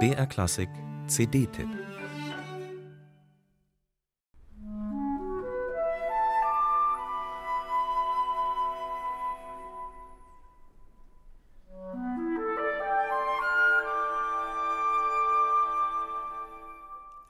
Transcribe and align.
BR 0.00 0.26
Klassik 0.26 0.68
CD-Tipp 1.06 1.68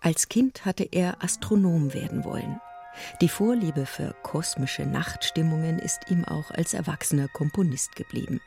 Als 0.00 0.28
Kind 0.28 0.66
hatte 0.66 0.84
er 0.84 1.22
Astronom 1.24 1.94
werden 1.94 2.24
wollen. 2.24 2.60
Die 3.20 3.28
Vorliebe 3.28 3.86
für 3.86 4.14
kosmische 4.22 4.84
Nachtstimmungen 4.86 5.78
ist 5.78 6.10
ihm 6.10 6.24
auch 6.24 6.50
als 6.50 6.74
erwachsener 6.74 7.28
Komponist 7.28 7.96
geblieben. 7.96 8.40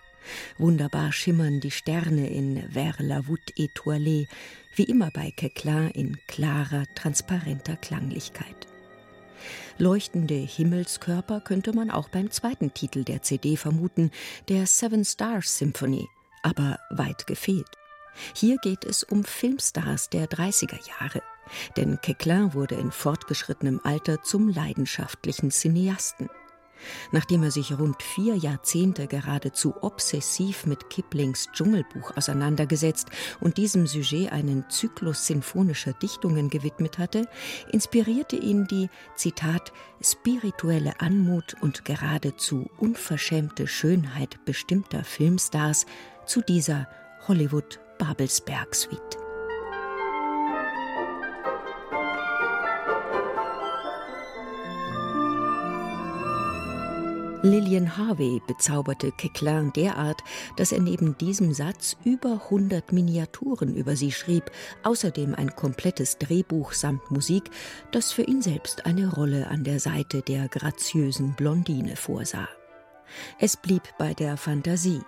Wunderbar 0.57 1.11
schimmern 1.11 1.59
die 1.59 1.71
Sterne 1.71 2.29
in 2.29 2.69
Vers 2.71 2.99
la 2.99 3.21
voûte 3.21 3.53
étoilée, 3.57 4.27
wie 4.75 4.83
immer 4.83 5.11
bei 5.11 5.31
Kekla 5.31 5.87
in 5.87 6.17
klarer, 6.27 6.85
transparenter 6.95 7.77
Klanglichkeit. 7.77 8.67
Leuchtende 9.77 10.35
Himmelskörper 10.35 11.41
könnte 11.41 11.73
man 11.73 11.91
auch 11.91 12.09
beim 12.09 12.31
zweiten 12.31 12.73
Titel 12.73 13.03
der 13.03 13.21
CD 13.21 13.57
vermuten, 13.57 14.11
der 14.49 14.65
Seven 14.65 15.05
Stars 15.05 15.57
Symphony, 15.57 16.07
aber 16.41 16.79
weit 16.89 17.27
gefehlt. 17.27 17.69
Hier 18.33 18.57
geht 18.57 18.83
es 18.83 19.03
um 19.03 19.23
Filmstars 19.23 20.09
der 20.09 20.27
30er 20.27 20.79
Jahre. 20.87 21.21
Denn 21.77 21.99
Quequelin 22.01 22.53
wurde 22.53 22.75
in 22.75 22.91
fortgeschrittenem 22.91 23.79
Alter 23.83 24.21
zum 24.23 24.49
leidenschaftlichen 24.49 25.51
Cineasten. 25.51 26.29
Nachdem 27.11 27.43
er 27.43 27.51
sich 27.51 27.77
rund 27.77 28.01
vier 28.01 28.35
Jahrzehnte 28.35 29.07
geradezu 29.07 29.75
obsessiv 29.81 30.65
mit 30.65 30.89
Kiplings 30.89 31.49
Dschungelbuch 31.53 32.15
auseinandergesetzt 32.15 33.09
und 33.39 33.57
diesem 33.57 33.87
Sujet 33.87 34.31
einen 34.31 34.69
Zyklus 34.69 35.25
sinfonischer 35.25 35.93
Dichtungen 35.93 36.49
gewidmet 36.49 36.97
hatte, 36.97 37.27
inspirierte 37.71 38.35
ihn 38.35 38.65
die, 38.67 38.89
Zitat, 39.15 39.71
spirituelle 40.01 40.99
Anmut 40.99 41.55
und 41.61 41.85
geradezu 41.85 42.69
unverschämte 42.77 43.67
Schönheit 43.67 44.43
bestimmter 44.45 45.03
Filmstars 45.03 45.85
zu 46.25 46.41
dieser 46.41 46.87
Hollywood-Babelsberg-Suite. 47.27 49.16
Lillian 57.43 57.97
Harvey 57.97 58.41
bezauberte 58.47 59.11
Quequelin 59.11 59.71
derart, 59.73 60.23
dass 60.55 60.71
er 60.71 60.81
neben 60.81 61.17
diesem 61.19 61.53
Satz 61.53 61.95
über 62.03 62.41
100 62.45 62.91
Miniaturen 62.91 63.75
über 63.75 63.95
sie 63.95 64.11
schrieb, 64.11 64.49
außerdem 64.83 65.35
ein 65.35 65.55
komplettes 65.55 66.17
Drehbuch 66.17 66.73
samt 66.73 67.11
Musik, 67.11 67.51
das 67.91 68.11
für 68.11 68.23
ihn 68.23 68.41
selbst 68.41 68.87
eine 68.87 69.13
Rolle 69.13 69.47
an 69.49 69.63
der 69.63 69.79
Seite 69.79 70.23
der 70.23 70.47
graziösen 70.47 71.35
Blondine 71.35 71.95
vorsah. 71.95 72.49
Es 73.39 73.55
blieb 73.55 73.83
bei 73.99 74.15
der 74.15 74.35
Fantasie, 74.35 75.01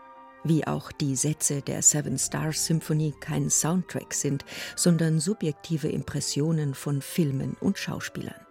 wie 0.44 0.68
auch 0.68 0.92
die 0.92 1.16
Sätze 1.16 1.64
der 1.64 1.82
Seven 1.82 2.20
Stars 2.20 2.66
Symphony 2.66 3.14
kein 3.20 3.50
Soundtrack 3.50 4.14
sind, 4.14 4.46
sondern 4.76 5.20
subjektive 5.20 5.90
Impressionen 5.90 6.76
von 6.76 7.02
Filmen 7.02 7.58
und 7.60 7.80
Schauspielern. 7.80 8.48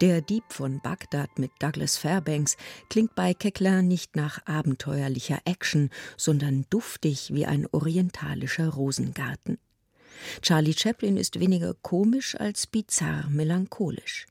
Der 0.00 0.20
Dieb 0.20 0.44
von 0.50 0.80
Bagdad 0.80 1.38
mit 1.38 1.50
Douglas 1.58 1.96
Fairbanks 1.96 2.56
klingt 2.88 3.14
bei 3.14 3.34
Quequelin 3.34 3.88
nicht 3.88 4.16
nach 4.16 4.44
abenteuerlicher 4.46 5.38
Action, 5.44 5.90
sondern 6.16 6.66
duftig 6.70 7.32
wie 7.34 7.46
ein 7.46 7.66
orientalischer 7.72 8.68
Rosengarten. 8.68 9.58
Charlie 10.42 10.74
Chaplin 10.74 11.16
ist 11.16 11.40
weniger 11.40 11.74
komisch 11.74 12.36
als 12.36 12.66
bizarr 12.66 13.28
melancholisch. 13.28 14.26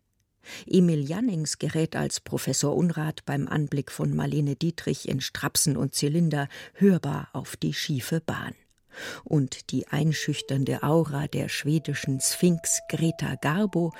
Emil 0.67 1.07
Jannings 1.07 1.57
gerät 1.57 1.95
als 1.95 2.19
Professor 2.19 2.75
Unrat 2.75 3.25
beim 3.25 3.47
Anblick 3.47 3.91
von 3.91 4.15
Marlene 4.15 4.55
Dietrich 4.55 5.07
in 5.07 5.21
Strapsen 5.21 5.75
und 5.75 5.95
Zylinder 5.95 6.47
hörbar 6.73 7.29
auf 7.33 7.55
die 7.55 7.73
schiefe 7.73 8.21
Bahn 8.21 8.53
und 9.23 9.71
die 9.71 9.87
einschüchternde 9.87 10.83
Aura 10.83 11.27
der 11.27 11.49
schwedischen 11.49 12.21
Sphinx 12.21 12.79
Greta 12.89 13.35
Garbo 13.35 13.93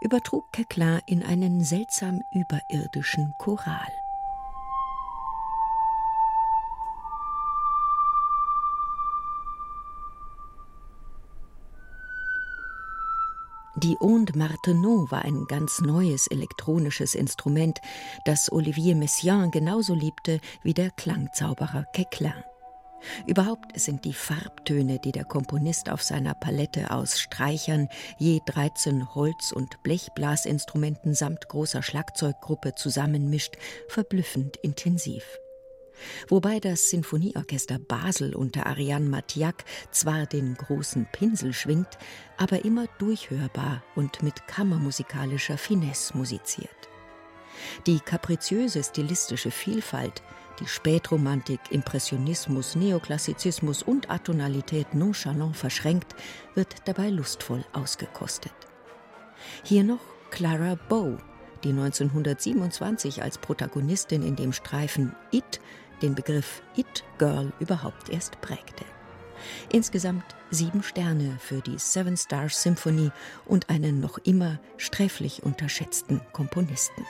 übertrug 0.00 0.52
Keklar 0.52 1.02
in 1.06 1.22
einen 1.22 1.62
seltsam 1.62 2.22
überirdischen 2.32 3.34
Choral. 3.38 3.92
Die 13.82 13.96
Onde 13.98 14.36
Martenot 14.36 15.10
war 15.10 15.24
ein 15.24 15.46
ganz 15.46 15.80
neues 15.80 16.26
elektronisches 16.26 17.14
Instrument, 17.14 17.80
das 18.26 18.52
Olivier 18.52 18.94
Messiaen 18.94 19.50
genauso 19.50 19.94
liebte 19.94 20.40
wie 20.62 20.74
der 20.74 20.90
Klangzauberer 20.90 21.84
Queclin. 21.94 22.34
Überhaupt 23.26 23.78
sind 23.78 24.04
die 24.04 24.12
Farbtöne, 24.12 24.98
die 24.98 25.12
der 25.12 25.24
Komponist 25.24 25.90
auf 25.90 26.02
seiner 26.02 26.34
Palette 26.34 26.90
aus 26.90 27.18
Streichern, 27.20 27.88
je 28.18 28.40
13 28.46 29.14
Holz- 29.14 29.52
und 29.52 29.82
Blechblasinstrumenten 29.82 31.14
samt 31.14 31.48
großer 31.48 31.82
Schlagzeuggruppe 31.82 32.74
zusammenmischt, 32.74 33.56
verblüffend 33.88 34.56
intensiv. 34.58 35.24
Wobei 36.28 36.60
das 36.60 36.90
Sinfonieorchester 36.90 37.78
Basel 37.78 38.34
unter 38.34 38.66
Ariane 38.66 39.08
Mathiak 39.08 39.64
zwar 39.90 40.26
den 40.26 40.54
großen 40.54 41.06
Pinsel 41.12 41.52
schwingt, 41.52 41.98
aber 42.36 42.64
immer 42.64 42.86
durchhörbar 42.98 43.82
und 43.94 44.22
mit 44.22 44.46
kammermusikalischer 44.46 45.58
Finesse 45.58 46.16
musiziert. 46.16 46.70
Die 47.86 48.00
kapriziöse 48.00 48.82
stilistische 48.82 49.50
Vielfalt, 49.50 50.22
die 50.60 50.66
Spätromantik, 50.66 51.60
Impressionismus, 51.70 52.76
Neoklassizismus 52.76 53.82
und 53.82 54.10
Atonalität 54.10 54.94
nonchalant 54.94 55.56
verschränkt, 55.56 56.14
wird 56.54 56.74
dabei 56.84 57.10
lustvoll 57.10 57.64
ausgekostet. 57.72 58.52
Hier 59.64 59.84
noch 59.84 60.00
Clara 60.30 60.76
Bow, 60.88 61.16
die 61.64 61.70
1927 61.70 63.22
als 63.22 63.38
Protagonistin 63.38 64.22
in 64.22 64.36
dem 64.36 64.52
Streifen 64.52 65.14
It 65.30 65.60
den 66.02 66.14
Begriff 66.14 66.62
It 66.76 67.04
Girl 67.18 67.52
überhaupt 67.58 68.08
erst 68.08 68.40
prägte. 68.40 68.84
Insgesamt 69.72 70.24
sieben 70.50 70.82
Sterne 70.82 71.36
für 71.38 71.60
die 71.60 71.78
Seven 71.78 72.16
Stars 72.16 72.62
Symphony 72.62 73.10
und 73.46 73.70
einen 73.70 74.00
noch 74.00 74.18
immer 74.18 74.58
sträflich 74.76 75.42
unterschätzten 75.42 76.20
Komponisten. 76.32 77.04